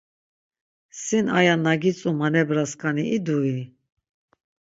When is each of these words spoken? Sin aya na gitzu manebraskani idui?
Sin 1.03 1.25
aya 1.39 1.55
na 1.63 1.73
gitzu 1.83 2.09
manebraskani 2.19 3.03
idui? 3.17 3.55